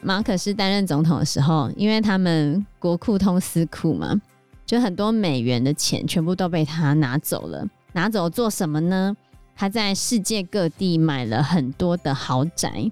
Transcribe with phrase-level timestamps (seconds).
[0.00, 4.20] 马可仕担任总统的时候，因为他们国库通私库嘛，
[4.64, 7.66] 就很多美元的钱全部都被他拿走了。
[7.92, 9.14] 拿走做什么呢？
[9.54, 12.90] 他在世界各地买了很多的豪宅。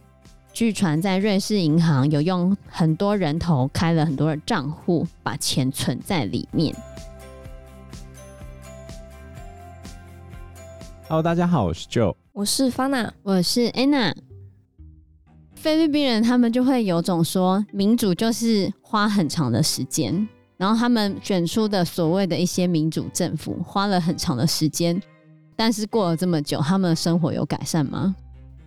[0.52, 6.74] 据传在瑞士银行有用很多人头开了很多的账户，把钱存在里面。
[11.08, 14.12] Hello，大家好，我是 Joe，我是 Fana，我是 Anna。
[15.54, 25.00] 菲律宾人他们就会有种说，民主就是花很长的时间，然后他们选出的所谓的一些民主政府花了很长的时间，
[25.54, 28.16] 但是过了这么久，他们的生活有改善吗？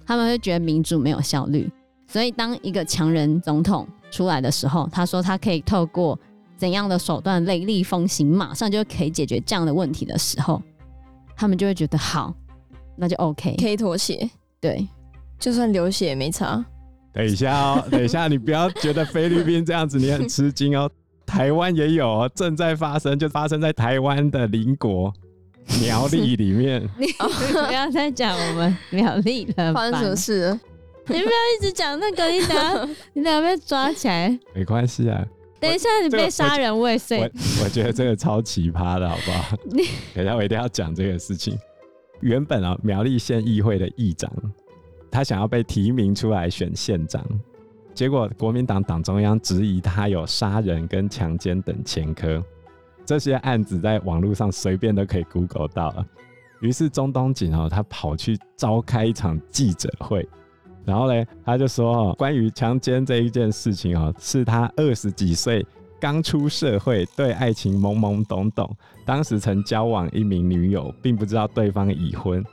[0.05, 1.69] 他们会觉得民主没有效率。
[2.07, 6.17] 所以，当一个强人总统出来的时候，他说他可以透过
[6.55, 10.61] 怎样的手段雷厉风行，马上就可以解决这样的问题的时候，
[11.39, 12.35] 他们就会觉得好，
[12.97, 14.29] 那就 OK，可以妥协。
[14.59, 14.85] 对，
[15.39, 16.63] 就算流血也没差。
[17.13, 20.91] 等一下哦， 等一下，你不要觉得菲律宾这样子你很吃惊哦，
[21.25, 25.13] 台湾也有哦，正在发生，就发生在台湾的邻国
[25.81, 26.81] 苗栗里面。
[26.97, 30.59] 你不要再讲我们苗栗了，发生什么事了？
[31.07, 35.25] 你不要一直讲那个，你等下你等下被抓起来，没关系啊。
[35.59, 37.29] 等一下你被杀人未遂，我
[37.63, 39.57] 我觉得这个超奇葩的，好不好？
[40.15, 41.57] 等一下我一定要讲这个事情。
[42.21, 44.31] 原本啊，苗栗县议会的议长，
[45.11, 47.25] 他想要被提名出来选县长，
[47.93, 52.43] 结果国民党党中央质疑他有杀人跟强奸等前科，
[53.05, 56.05] 这些案子在网络上随便都可以 Google 到了。
[56.61, 60.27] 于是中东锦哦，他跑去召开一场记者会。
[60.85, 65.65] 然后呢，他就说，关于强奸这一件事情哦，是他二十几岁
[65.99, 72.43] 刚出社会，对爱情懵懵懂懂，当时曾交往一名女友，并不知道对方已婚，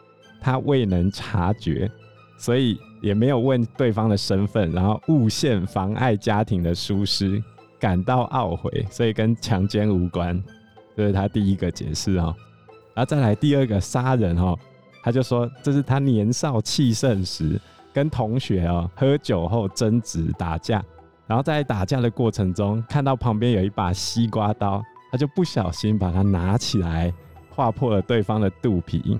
[0.40, 1.90] 他未能察觉，
[2.36, 7.42] 所以也没有问对方的身份，然后误献妨碍家庭的疏失，
[7.78, 10.42] 感到懊悔，所以跟强奸无关。
[10.94, 12.34] 这是他第一个解释哦。
[12.94, 14.58] 然后再来第二个杀人哦，
[15.02, 17.58] 他就说这是他年少气盛时。
[17.96, 20.84] 跟同学哦喝酒后争执打架，
[21.26, 27.10] 然后在打架的过程中看到旁边有一把西瓜刀，他就不小心把它拿起来，
[27.48, 29.18] 划破了对方的肚皮，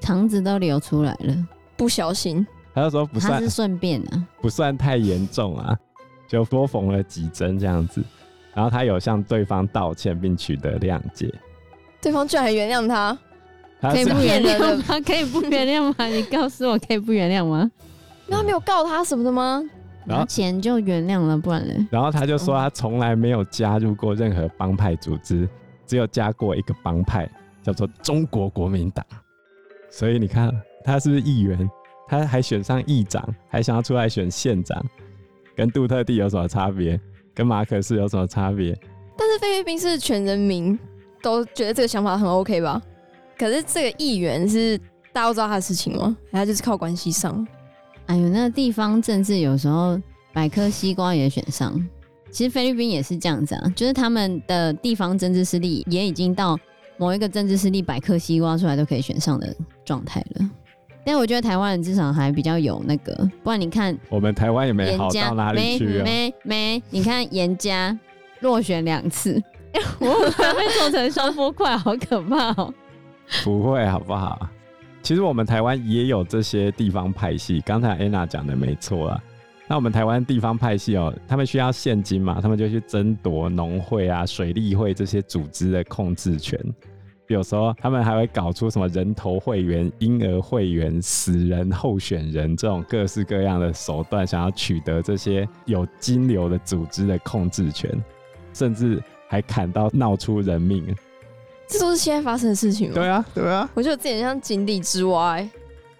[0.00, 1.34] 肠子都流出来了。
[1.74, 5.74] 不小心，他就说不算，他是顺便啊，不算太严重啊，
[6.28, 8.04] 就多缝了几针这样子。
[8.52, 11.32] 然后他有向对方道歉并取得谅解，
[12.02, 13.18] 对方居然还原谅他，
[13.80, 15.00] 他可以不原谅吗？
[15.00, 16.04] 可以不原谅吗？
[16.08, 17.70] 你告诉我可以不原谅吗？
[18.28, 19.62] 那他没有告他什么的吗？
[20.06, 21.88] 然后钱就原谅了，不然呢？
[21.90, 25.48] 然后他就说他从来没有加入过任何帮派组织，
[25.86, 27.28] 只有加过一个帮派，
[27.62, 29.04] 叫做中国国民党。
[29.90, 30.50] 所以你看
[30.84, 31.68] 他是不是议员？
[32.06, 34.82] 他还选上议长，还想要出来选县长，
[35.54, 36.98] 跟杜特地有什么差别？
[37.34, 38.74] 跟马可仕有什么差别？
[39.14, 40.78] 但是菲律宾是全人民
[41.20, 42.80] 都觉得这个想法很 OK 吧？
[43.38, 44.78] 可是这个议员是
[45.12, 46.16] 大家都知道他的事情吗？
[46.32, 47.46] 他就是靠关系上。
[48.08, 50.00] 哎呦，那个地方政治有时候
[50.32, 51.74] 百科西瓜也选上。
[52.30, 56.58] 其实菲律宾也是这样子啊，就是他们的地方政治势力也已经到
[56.98, 59.54] 某一个政治势力百科西瓜出来都可以选上的
[59.84, 60.50] 状态了。
[61.04, 66.04] 但我觉得台湾人至少还比较有那个，不然你看我们台湾也没好到哪里去啊。
[66.04, 67.98] 没没，你看严家
[68.40, 69.42] 落选两次，
[70.00, 70.14] 我们
[70.54, 72.72] 会做成双波块，好可怕哦。
[73.42, 74.48] 不会，好不好？
[75.08, 79.18] 其实我们台湾也有这些地方派系，刚才 Anna 讲的没错啊。
[79.66, 86.60] 那我们台湾地方派系哦，他们需要现金嘛，他们就去争夺农会啊、水利会这些组织的控制权。
[87.28, 97.90] 有时候他们还会搞出什么人头会员、婴儿会员、死人候选人这种各式各样的手段，想要取得这些有金流的组织的控制权，
[98.52, 100.94] 甚至还砍到闹出人命。
[101.68, 102.94] 这都是现在发生的事情吗？
[102.94, 103.68] 对啊，对啊。
[103.74, 105.50] 我觉得自己像井底之蛙、欸。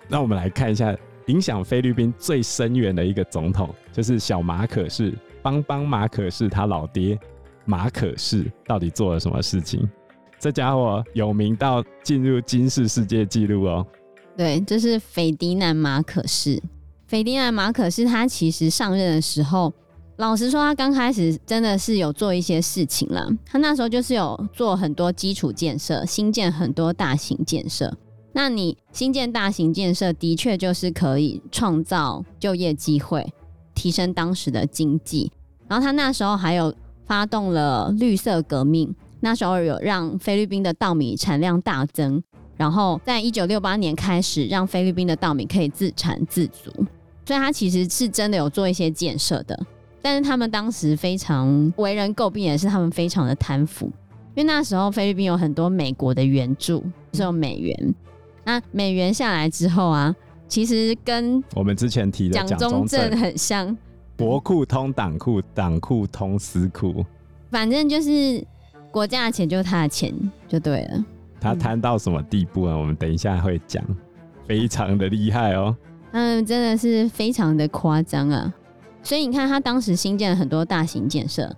[0.09, 5.13] 那我们来看一下影响菲律宾最深远的一个总统，就是小马可仕，
[5.43, 7.19] 邦邦马可仕他老爹
[7.67, 9.87] 马可仕到底做了什么事情？
[10.39, 13.87] 这家伙有名到进入金氏世界纪录哦。
[14.37, 16.63] 对，这是斐迪南马可仕。
[17.07, 19.73] 斐迪南马可仕他其实上任的时候。
[20.19, 23.29] 老实说，他刚开始真的是有做一些事情了。
[23.47, 27.97] 他那时候就是有做很多基础建设，新建很多大型建设。
[28.33, 33.33] 那你新建大型建设，的确就是可以创造就业机会，
[33.77, 35.31] 提升当时的经济。
[35.69, 36.75] 然后他那时候还有
[37.07, 42.21] 发动了绿色革命，那时候有让菲律宾的稻米产量大增，
[42.57, 46.73] 然后在一九六八年开始让菲律宾的稻米可以自产自足，
[47.25, 49.57] 所以他其实是真的有做一些建设的。
[50.01, 53.87] 但是他们当时非常为人诟病，也是他们非常的贪腐，
[54.35, 56.79] 因为那时候菲律宾有很多美国的援助，
[57.13, 57.95] 就是有美元。
[58.45, 60.15] 那美元下来之后啊，
[60.47, 63.77] 其实跟我们之前提的蒋中正很像，
[64.17, 67.05] 国库通党库，党库通私库，
[67.51, 68.43] 反正就是
[68.91, 70.15] 国家的钱就是他的钱
[70.47, 71.05] 就对了。
[71.41, 72.77] 他贪到什么地步啊？
[72.77, 73.85] 我们等一下会讲，
[74.47, 75.77] 非常的厉害哦。
[76.13, 78.53] 嗯，真的是非常的夸张啊。
[79.03, 81.55] 所以你看，他当时新建了很多大型建设，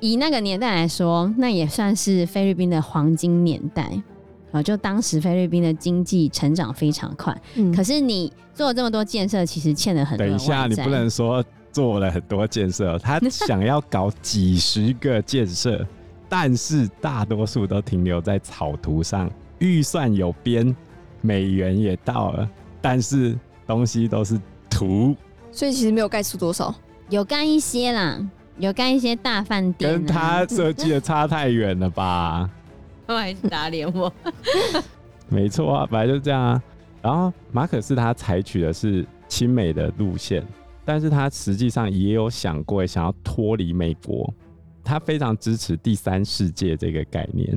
[0.00, 3.90] 以那个年代来说，那也算是菲律宾的黄金年代。
[4.52, 10.24] 啊，就当时菲律宾的经济成长非常快，嗯，可是你做了这么多建设，其实欠了很多。
[10.24, 15.84] 等一下，你不能说做了很多建设，他想要搞几十个建设，
[16.28, 20.72] 但是大多数都停留在草图上，预算有编，
[21.20, 22.48] 美元也到了，
[22.80, 23.36] 但是
[23.66, 25.16] 东西都是图，
[25.54, 26.74] 所以其实没有盖出多少，
[27.10, 28.20] 有盖一些啦，
[28.58, 32.50] 有盖一些大饭店，跟他设计的差太远了吧。
[33.06, 34.12] 他还是打脸我，
[35.30, 36.62] 没错啊，本来就是这样啊。
[37.00, 40.44] 然后马可是他采取的是亲美的路线，
[40.84, 44.28] 但是他实际上也有想过想要脱离美国，
[44.82, 47.56] 他非常支持第三世界这个概念，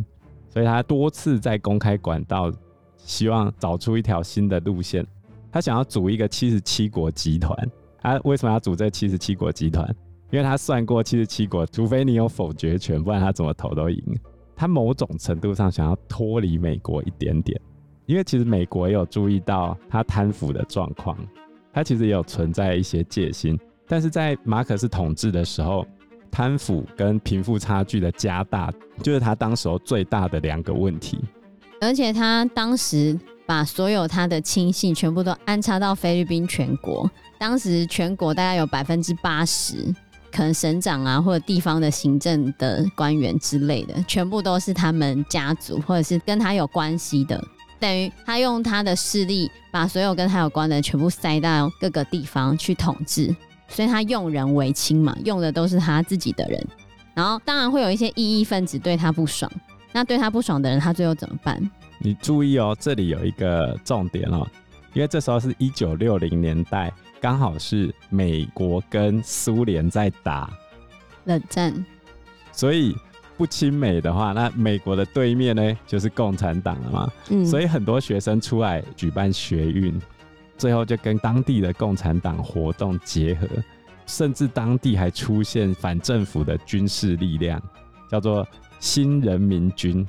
[0.54, 2.52] 所以他多次在公开管道
[2.98, 5.04] 希望找出一条新的路线。
[5.50, 7.58] 他想要组一个七十七国集团，
[8.02, 9.88] 他为什么要组这七十七国集团？
[10.30, 14.04] 因为他算过七十七国，除非你有否决权，不然他怎么投都赢。
[14.56, 17.60] 他某种程度上想要脱离美国一点点，
[18.08, 21.18] 因为其实美国也有注意到他贪腐的状况，
[21.72, 23.58] 他其实也有存在一些戒心。
[23.88, 25.86] 但是在马可仕统治的时候，
[26.30, 31.20] 贪腐跟贫富差距的加大，就是他当时候最大的两个问题。
[31.80, 33.18] 而且他当时
[33.48, 37.10] 把所有他的亲信全部都安插到菲律宾全国，
[37.40, 39.96] 当时全国大概有百分之八十。
[40.30, 47.42] 可能省长啊，或者地方的行政的官员之类的，全部都是他们家族或者是跟他有关系的。
[47.80, 53.34] 等于他用他的势力，把所有跟他有关的全部塞到各个地方去统治，
[53.70, 56.68] 所以他用人唯亲嘛，用的都是他自己的人。
[57.16, 59.52] 然后当然会有一些异议分子对他不爽，
[59.92, 61.60] 那对他不爽的人，他最后怎么办？
[62.00, 64.48] 你注意哦，这里有一个重点哦，
[64.94, 66.94] 因为这时候是一九六零年代。
[67.20, 70.48] 刚好是美国跟苏联在打
[71.26, 71.74] 冷战，
[72.52, 72.96] 所以
[73.36, 77.12] 不亲美的话，那美国的对面呢就是共产党了嘛。
[77.32, 80.00] 嗯，所以很多学生出来举办学运，
[80.60, 83.48] 最后就跟当地的共产党活动结合，
[84.06, 87.60] 甚至当地还出现反政府的军事力量，
[88.12, 88.48] 叫做
[88.80, 90.06] 新人民军，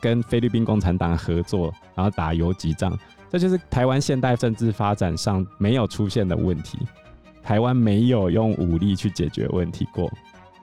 [0.00, 2.92] 跟菲律宾共产党合作，然后打游击战。
[3.30, 6.78] 这就是台湾现代政治发展上没有出现的问题，
[7.42, 10.10] 台湾没有用武力去解决问题过，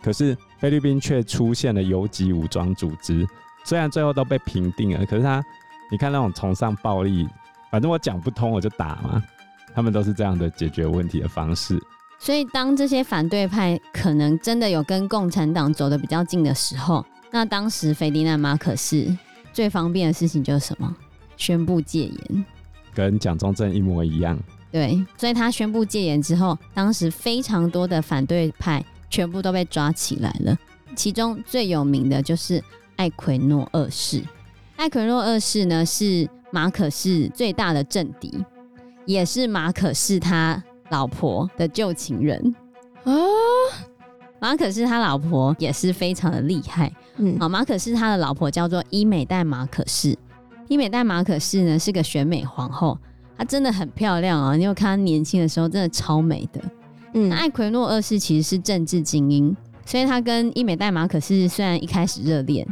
[0.04, 3.26] 可是菲律宾却出现了游击武装组织，
[3.64, 5.42] 虽然最后都被平定了，可是他，
[5.90, 7.26] 你看那种崇尚暴力，
[7.72, 9.24] 反正我讲不通我就打嘛，
[9.74, 11.82] 他们都是这样的解决问题的方式。
[12.20, 19.16] 所以当这些反对派可能真的有跟共产党走得比较近的时候，那当时斐迪南马可是？
[19.58, 20.96] 最方便的事情就是什么？
[21.36, 22.46] 宣布戒严。
[22.94, 24.38] 跟蒋中正一模一样，
[24.72, 30.56] 对，所以他宣布戒严之后，当时非常多的反对派全部都被抓起来了。
[30.96, 32.64] 其中最有名的就是
[32.98, 34.22] 艾奎诺二世。
[34.76, 38.46] 艾奎诺二世呢，是马可是最大的政敌，
[39.08, 42.56] 也是马可是他老婆的旧情人
[43.06, 43.12] 啊。
[44.40, 50.18] 马可是他老婆也是非常的厉害，嗯，好，马可仕他的老婆叫做伊美黛马可仕。
[50.68, 52.98] 伊美黛马可仕呢，是个选美皇后，
[53.38, 54.56] 她真的很漂亮啊！
[54.56, 56.62] 你有看她年轻的时候，真的超美的。
[57.14, 59.56] 嗯，艾奎诺二世其实是政治精英，
[59.86, 62.68] 所以他跟伊美黛马可仕虽然一开始热恋，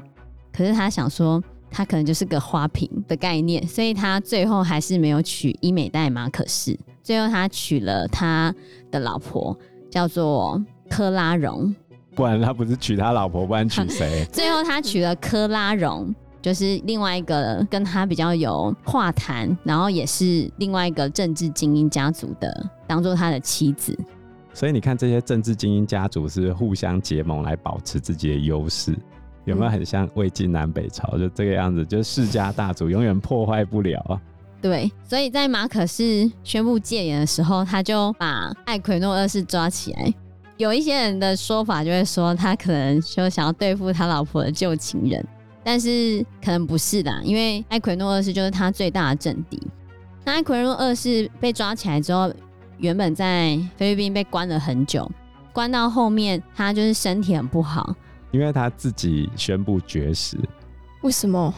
[0.51, 8.53] 可是他想说他可能就是个花瓶的概念，所以他最后还是没有娶伊美黛马可仕，最后他娶了他
[8.91, 9.57] 的老婆，
[9.89, 11.73] 叫做科拉荣。
[12.15, 14.25] 不然他不是娶他老婆，不然娶谁？
[14.31, 16.13] 最后他娶了科拉荣。
[16.41, 23.97] 就是另外一个跟他比较有话谈，然后也是另外一个政治精英家族的，当做他的妻子。
[24.53, 28.95] 所以你看，这些政治精英家族是互相结盟来保持自己的优势，
[29.45, 31.17] 有没有很像魏晋南北朝？
[31.17, 34.21] 就这个样子，就是世家大族永远破坏不了啊。
[34.61, 40.13] 对，所以在马可仕宣布戒严的时候，他就把艾奎诺二世抓起来。
[40.57, 45.25] 有一些人的说法就会说，他可能就想要对付他老婆的旧情人。
[45.63, 49.59] 但是可能不是的，因为艾奎诺二世就是他最大的政敌。
[50.23, 52.31] 那艾奎诺二世被抓起来之后，
[52.77, 55.09] 原本在菲律宾被关了很久，
[55.51, 57.95] 关到后面他就是身体很不好，
[58.29, 60.37] 因为他自己宣布绝食。
[61.01, 61.51] 为什么？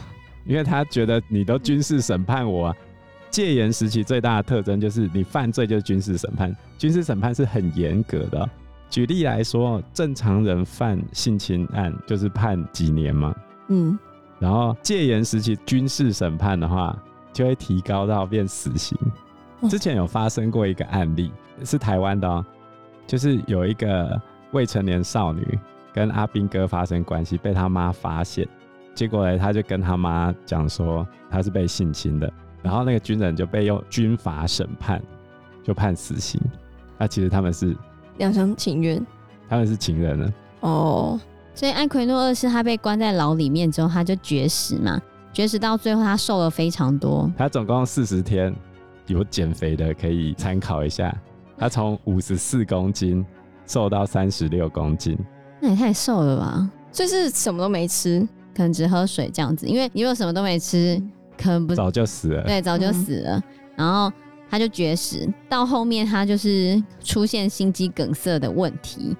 [0.46, 2.76] 因为他觉得你都军事审判我啊。
[3.30, 8.50] 戒严时期最大的特征就是你犯罪就是军事审判，军事审判是很严格的。
[8.90, 13.34] 举例来说，正常人犯性侵案就是判几年嘛，
[13.68, 13.98] 嗯，
[14.38, 16.96] 然后戒严时期军事审判的话，
[17.32, 18.96] 就会提高到变死刑。
[19.68, 21.32] 之前有发生过一个案例，
[21.64, 22.44] 是台湾的哦，
[23.06, 24.20] 就是有一个
[24.52, 25.58] 未成年少女
[25.92, 28.48] 跟阿兵哥发生关系，被他妈发现，
[28.94, 35.02] 结果呢，他就跟他妈讲说他是被性侵的，然后那个军人就被用军法审判，
[35.62, 36.40] 就判死刑。
[36.96, 37.76] 那其实他们是
[38.18, 39.04] 两厢情愿，
[39.48, 40.34] 他们是情人呢。
[40.60, 41.18] 哦，
[41.54, 45.00] 所以艾奎诺二世他被关在牢里面之后，他就绝食嘛，
[45.32, 48.54] 绝食到最后他瘦了非常多，他总共四十天。
[49.06, 51.16] 有减肥的可以参考一下，
[51.56, 53.24] 他从五十四公斤
[53.66, 55.18] 瘦到三十六公斤，
[55.60, 56.70] 那也太瘦了吧？
[56.92, 58.20] 就是什么都没吃，
[58.54, 59.66] 可能只喝水这样子。
[59.66, 61.02] 因为你如果什么都没吃，
[61.38, 62.42] 可能不早就死了。
[62.42, 63.38] 对，早就死了。
[63.38, 63.42] 嗯、
[63.76, 64.12] 然后
[64.50, 69.16] 他就绝食，到后面他就是出现心肌梗塞的问题，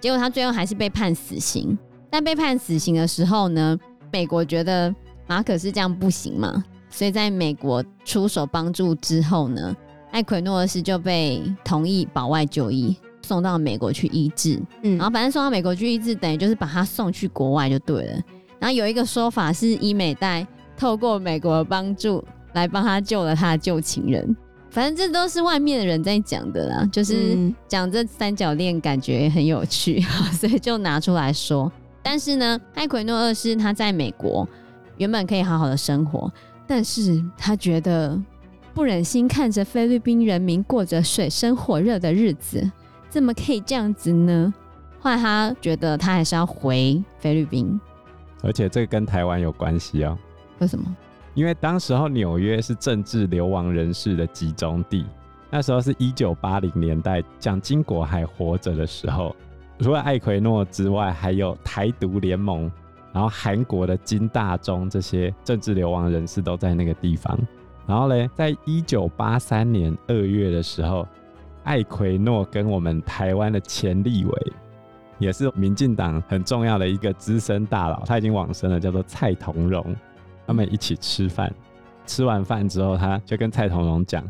[0.00, 1.78] 结果他最后还是被判死刑。
[2.10, 3.78] 但被判死刑的时候呢，
[4.10, 4.94] 美国觉得
[5.26, 6.64] 马可是这样不行嘛？
[6.90, 9.76] 所以，在美国出手帮助之后呢，
[10.10, 14.58] 艾奎诺斯就被同意保外就医，送到美国去医治。
[14.82, 18.20] 嗯，然后反正送到美国去医治，等于就是把他送去国外就对了。
[18.58, 20.46] 然后有一个说法是，伊美代
[20.78, 22.24] 透过美国的帮助
[22.54, 24.34] 来帮他救了他的旧情人。
[24.70, 30.00] 反正这都是外面的人在讲的啦，就是讲这三角恋感觉很有趣，
[30.32, 31.70] 所以就拿出来说。
[32.02, 34.46] 但是呢，艾奎诺二世他在美国
[34.96, 36.30] 原本可以好好的生活。
[36.66, 38.20] 但是他觉得
[38.74, 42.70] 不忍心看着菲律宾人民过着水深火热的日子，
[43.08, 44.52] 怎么可以这样子呢？
[45.00, 47.80] 后来他觉得他还是要回菲律宾，
[48.42, 50.18] 而且这个跟台湾有关系哦。
[50.58, 50.84] 为什么？
[51.38, 55.06] 因为当时候纽约是政治流亡人士的集中地，
[55.50, 59.36] 那时候是一九八零年代，蒋经国还活着的时候，
[59.78, 62.68] 除了艾奎诺之外，还有台独联盟。
[63.12, 67.38] 然后韩国的金大中这些政治流亡人士都在那个地方。
[67.86, 71.06] 然后呢，在一九八三年二月的时候，
[71.62, 74.52] 艾奎诺跟我们台湾的前立委，
[75.18, 79.94] 也是民进党很重要的一个资深大佬，他已经往生了，叫做蔡同荣。
[80.48, 81.54] 他们一起吃饭，
[82.06, 84.28] 吃完饭之后，他就跟蔡同荣讲，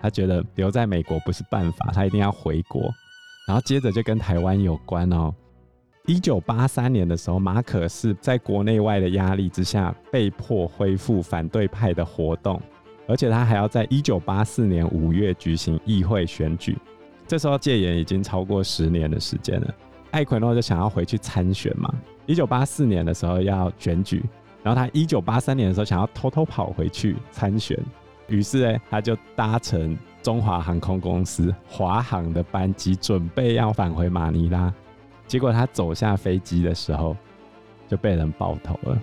[0.00, 2.82] 他觉得留在美国不是办法，他一定要回国。
[3.48, 5.34] 然后接着就跟台湾有关哦。
[6.06, 12.62] 一九八三年的时候，马可是在国内外的压力之下，被迫恢复反对派的活动，
[13.08, 16.78] 而且他还要在一九八四年五月举行议会选举。
[17.26, 19.74] 这时候戒严已经超过十年的时间了，
[20.12, 21.92] 艾奎诺就想要回去参选嘛。
[22.24, 24.24] 一九八四年的时候要选举，
[24.66, 27.78] 然后他一九八三年的时候想要偷偷跑回去参选，
[28.26, 34.74] 于是呢，他就搭乘中华航空公司华航的班机，准备要返回马尼拉。
[35.28, 37.16] 结果他走下飞机的时候，
[37.86, 38.98] 就被人爆头了，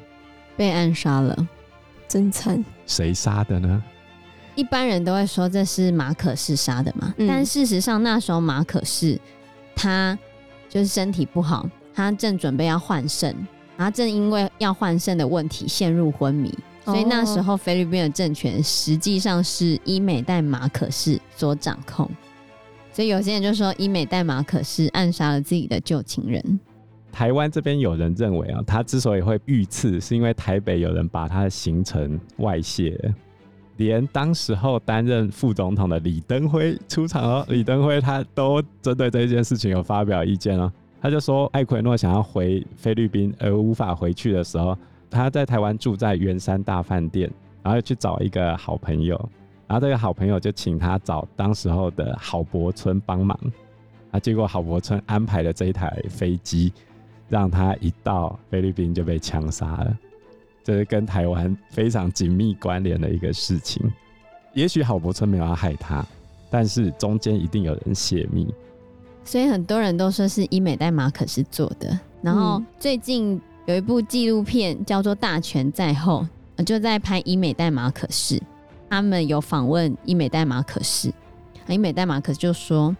[0.58, 1.48] 被暗杀了，
[2.10, 2.62] 真惨！
[2.86, 3.82] 谁杀的呢？
[4.55, 9.17] 一般人都会说这是马可仕杀的嘛，嗯、但事实上那时候马可仕
[9.77, 10.20] 他
[10.67, 11.65] 就是身体不好，
[11.96, 13.34] 他正准备要换肾，
[13.75, 16.53] 然后正因为要换肾的问题陷入昏迷，
[16.86, 22.10] 所以那时候菲律宾的政权实际上是伊美代马可仕所掌控。
[22.92, 26.60] 所以有些人就说伊美代马可仕暗杀了自己的旧情人。
[27.12, 33.00] 台湾这边有人认为啊，他之所以会遇刺，是因为台北有人把他的行程外泄，
[33.77, 40.72] 连当时候担任副总统的李登辉出场哦，李登辉他都针对这件事情有发表意见哦。
[41.03, 44.75] 他就说艾奎诺想要回菲律宾而无法回去的时候，
[45.10, 47.29] 他在台湾住在圆山大饭店，
[47.62, 49.17] 然后去找一个好朋友。
[49.67, 53.38] 然后这个好朋友就请他找当时候的郝柏村帮忙，
[54.12, 56.72] 啊，结果郝柏村安排了这一台飞机，
[57.27, 59.98] 让他一到菲律宾就被枪杀了，
[60.63, 63.91] 这是跟台湾非常紧密关联的一个事情。
[64.53, 66.05] 也许郝柏村没有要害他，
[66.50, 68.48] 但是中间一定有人泄密，
[69.25, 71.98] 所以很多人都说是医美代码可是做的。
[72.22, 76.25] 然后最近有一部纪录片叫做《大权在后》，
[76.63, 78.42] 就在拍医美代码可是。
[78.89, 81.12] 他们有访问医美代码可是，
[81.68, 82.96] 医美代码可就说：“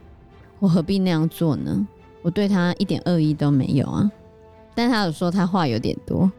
[0.58, 1.88] 我何必那样做呢？
[2.24, 4.12] 我对他一点恶意都没有啊。”
[4.74, 6.32] 但他有说他话有点多，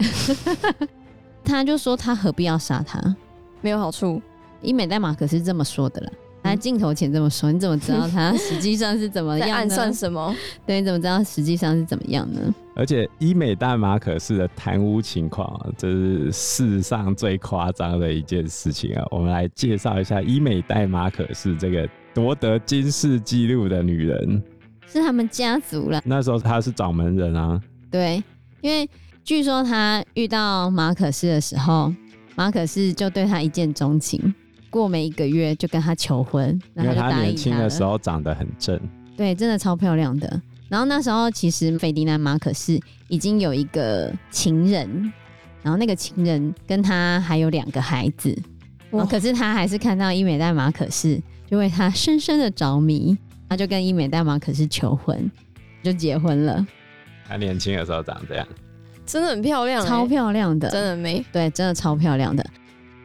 [1.45, 3.15] 他就说他何必要杀他，
[3.61, 4.21] 没有好处。
[4.61, 6.13] 医美代码可是这么说的了。
[6.45, 9.55] 他镜头前这么说，你怎么知道他 实际上是怎么样呢？
[9.55, 10.37] 暗算什么？
[10.67, 12.55] 对，你怎么知道实际上是怎么样呢？
[12.77, 19.03] 而且医美大马可仕的贪污情况，这是世上最夸张的一件事情啊！
[19.11, 24.43] 我们来介绍一下医美大马可仕这个夺得金世纪录的女人，
[24.87, 26.03] 是他们家族了。
[26.05, 27.59] 那时候她是掌门人啊。
[27.91, 28.23] 对，
[28.61, 28.87] 因为
[29.23, 31.91] 据说他遇到马可仕的时候，
[32.35, 34.35] 马可仕就对他一见钟情。
[34.75, 37.21] 过没一个月就跟他求婚，然后就答应他。
[37.21, 38.77] 因为他年轻的时候长得很正，
[39.17, 40.43] 对，真的超漂亮的。
[40.69, 45.13] 然后那时候其实费迪南马可是已经有一个情人，
[45.63, 48.37] 然后那个情人跟他还有两个孩子，
[49.09, 53.17] 可是他还是看到伊美黛马可是，就为他深深的着迷，
[53.49, 55.31] 他就跟伊美黛马可是求婚，
[55.85, 56.67] 就结婚了。
[57.29, 58.45] 他年轻的时候长这样，
[59.07, 62.45] 真的很漂亮，超漂亮的，真的美，对，真的超漂亮的。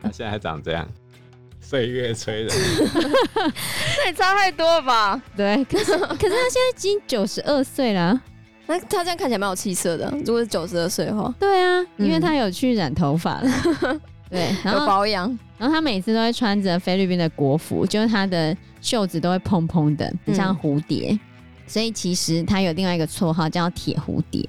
[0.02, 0.88] 他现在还长这样。
[1.70, 2.48] 岁月催人，
[3.36, 5.22] 那也差太多了吧？
[5.38, 8.20] 对，可是 可是他现在已经九十二岁了，
[8.66, 10.12] 那他这样看起来蛮有气色的。
[10.26, 13.52] 如果是九十二岁的话，对啊，因为他有去染头发了，
[14.32, 15.28] 对，然后有保养，
[15.60, 21.20] 然后他每次都会穿着菲律宾的国服，就是他的袖子都会蓬蓬的，很像蝴蝶，嗯、
[21.68, 24.44] 所以其实他有另外一个绰号叫铁蝴蝶。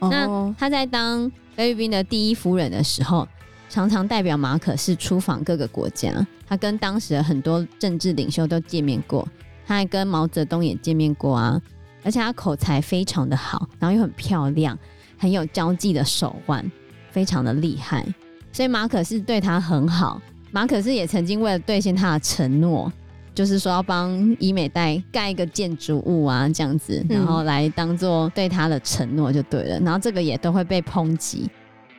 [0.00, 3.28] 哦、那他在当菲律宾的第一夫人的时候，
[3.68, 9.26] 常常代表马可是出访各个国家，他跟当时的很多政治领袖都见面过，
[9.66, 11.60] 他还跟毛泽东也见面过啊。
[12.04, 14.78] 而且他口才非常的好，然后又很漂亮，
[15.18, 16.64] 很有交际的手腕，
[17.10, 18.06] 非常的厉害。
[18.52, 20.22] 所以马可是对他很好。
[20.50, 22.90] 马可是也曾经为了兑现他的承诺，
[23.34, 29.78] 就是说要帮伊美代盖一个建筑物啊，这样子，然后来当做对他的承诺就对了。
[29.80, 31.50] 然后这个也都会被抨击。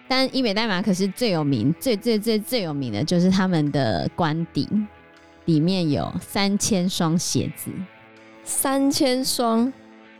[0.09, 4.67] 但伊美代码可是最有名、最最最最有名的就是他们的官邸
[5.45, 7.69] 里面有三千双鞋子，
[8.43, 9.71] 三千双。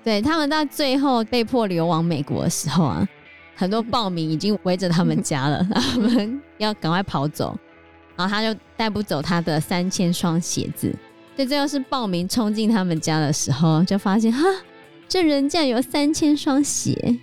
[0.04, 3.08] 对，他们到最后被迫流亡美国的时候啊，
[3.56, 7.58] 很多暴民已经围着他们 家了，他们要赶快跑走，
[8.16, 10.96] 然后他就带不走他的三千双鞋子。
[11.36, 14.44] 所以最后是暴民冲进他们家的时候，就发现哈，
[15.08, 17.20] 这人家有三千双鞋。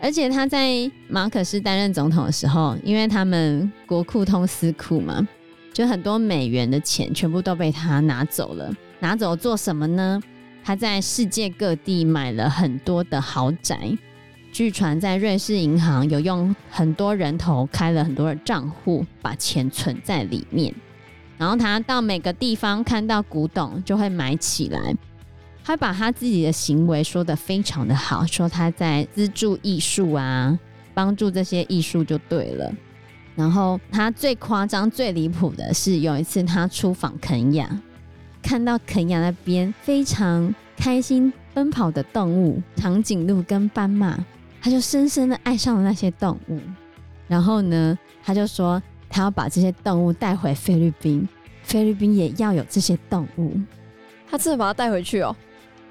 [0.00, 5.26] 而且他在马可仕担任总统的时候，因为他们国库通私库嘛，
[5.72, 8.70] 就很多美元的钱全部都被他拿走了。
[9.00, 10.20] 拿走做什么呢？
[10.62, 13.96] 他在世界各地买了很多的豪宅，
[14.52, 20.74] 据传在瑞士银行有用很多人头开了很多的账户，把钱存在里面。
[21.36, 24.94] 然后他到每个地方看到古董就会买起来。
[25.66, 30.56] 他把他自己的行为说得非常的好，说他在资助艺术啊，
[30.92, 32.70] 帮助这些艺术就对了。
[33.34, 37.80] 然后他最夸张、最离谱的是，有一次他出访肯亚，
[38.42, 44.22] 看到肯亚那边非常开心奔跑的动物——长颈鹿跟斑马，
[44.60, 46.60] 他就深深的爱上了那些动物。
[47.26, 51.26] 然后呢，他就说他要把这些动物带回菲律宾，
[51.62, 53.58] 菲律宾也要有这些动物。
[54.30, 55.34] 他真的把它带回去哦。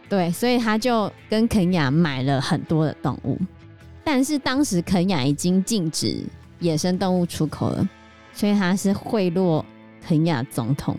[0.10, 3.38] 对，所以他就跟肯亚买了很多的动物，
[4.04, 6.24] 但是当时肯亚已经禁止
[6.60, 7.90] 野生动物出口了，
[8.32, 9.64] 所以他是贿赂
[10.06, 10.96] 肯亚总统。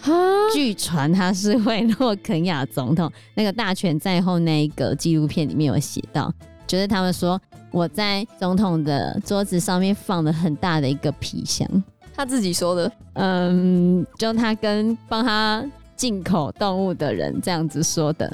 [0.00, 0.12] 哈
[0.52, 3.12] 据传他是贿赂肯亚总统。
[3.34, 6.32] 那个大权在后那一个纪录片里面有写到，
[6.66, 11.68] 就是他们说我在总统的桌子上面放了很大的一个皮箱，
[12.16, 12.90] 他自己说的。
[13.12, 15.64] 嗯，就他跟帮他。
[16.00, 18.26] 进口动物的人这样子说的，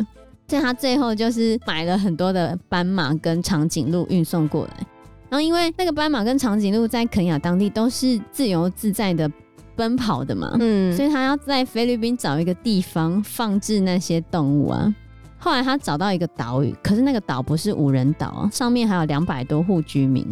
[0.47, 4.87] 所以他最后就是买了很多的斑马跟长颈鹿运送过来，
[5.29, 9.29] 然后因为那个斑马跟长颈鹿在肯亚当地都是自由自在的
[9.75, 14.95] 奔跑的嘛，嗯，所以他要在菲律宾找一个地方放置那些动物啊。
[15.37, 20.25] 后来他找到一个岛屿，可是那个岛不是无人岛，上面还有两百多户居民，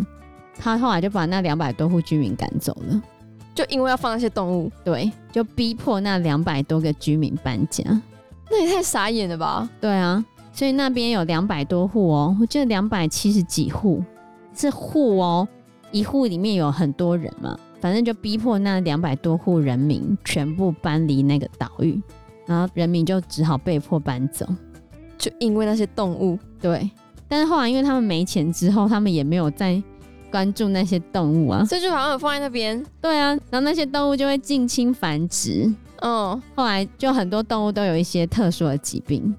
[0.57, 3.03] 他后来就把那两百多户居民赶走了。
[3.55, 7.85] 就因为要放那些动物，对，就逼迫那两百多个居民搬家，
[8.51, 9.69] 那也太傻眼了吧？
[9.81, 14.03] 对啊，所以那边有两百多户哦，我记得两百七十几户。
[14.57, 15.49] 是户哦，
[15.90, 22.01] 一户里面有很多人嘛，反正就逼迫那两百多户人民全部搬离那个岛屿，
[22.47, 24.47] 然后人民就只好被迫搬走，
[25.19, 26.88] 就因为那些动物，对，
[27.27, 29.83] 但是后来因为他们没钱之后，他们也没有再。
[30.35, 32.85] 关注那些动物啊，所以就好像有放在那边。
[33.01, 35.73] 对啊，然后那些动物就会近亲繁殖。
[36.01, 39.33] 嗯，后来就很多动物都有一些特殊的疾病，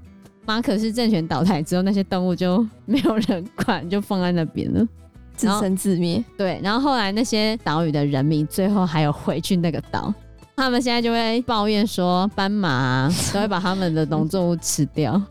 [0.46, 4.88] 马可是政权倒台之后，那些动物就没有人管，就放在那边了，
[5.36, 6.24] 自生自灭。
[6.38, 10.14] 对，然后后来那些岛屿的人民最后还有回去那个岛，
[10.56, 15.22] 他们现在就会抱怨说，斑马、啊、 都会把他们的农作物吃掉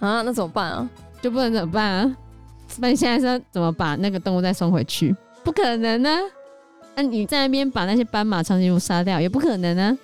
[0.00, 0.90] 啊，那怎么办啊？
[1.22, 2.16] 就不能怎么办啊？
[2.76, 5.14] 那你现在说怎么把那个动物再送回去？
[5.42, 6.20] 不可能呢、啊！
[6.96, 9.98] 那你在那边把那些斑马、长颈鹿杀掉，也不可能呢、啊。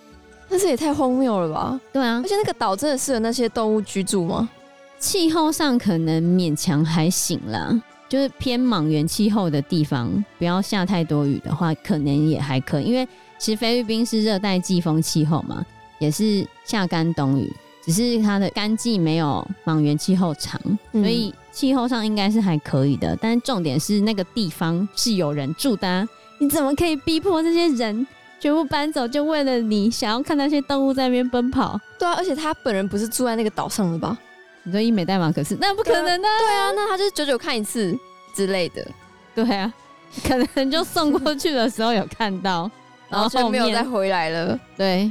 [0.48, 1.80] 但是也太荒谬了吧？
[1.92, 4.48] 对啊，而且那个岛真的适合那些动物居住吗？
[4.98, 12.84] 气候上可能勉强还行啦，就是偏莽原气候的地方，不要下太多雨的话，可能也还可以。
[12.84, 13.06] 因为
[13.38, 15.64] 其实菲律宾是热带季风气候嘛，
[15.98, 17.52] 也是夏干冬雨，
[17.84, 20.60] 只是它的干季没有莽原气候长，
[20.92, 23.16] 所以气候上应该是还可以的。
[23.20, 28.06] 但是重点是那个地方是有人住的啊，你怎么可以逼迫这些人？
[28.40, 31.80] 全部搬走，就为了你想要看那些动物在那边奔跑。
[31.98, 34.18] 对啊，而且他本人不是住在那个岛上的吧？
[34.64, 36.28] 你说伊美代码可是，那不可能的。
[36.40, 37.96] 对啊，那他就是久久看一次
[38.34, 38.86] 之类的。
[39.34, 39.72] 对啊，
[40.26, 42.70] 可能就送过去的时候有看到，
[43.08, 44.58] 然后就没有再回来了。
[44.76, 45.10] 对，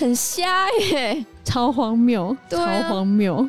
[0.00, 3.48] 很瞎耶，超荒谬，超荒谬。